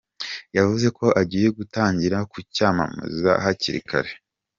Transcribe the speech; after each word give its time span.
Yavuze 0.57 0.87
ko 0.97 1.05
agiye 1.21 1.47
gutangira 1.57 2.17
kucyamamaza 2.31 3.31
hakiri 3.43 3.81
kare. 3.89 4.11